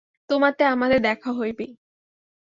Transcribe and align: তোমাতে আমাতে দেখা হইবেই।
তোমাতে 0.29 0.63
আমাতে 0.65 0.97
দেখা 0.99 1.29
হইবেই। 1.33 1.71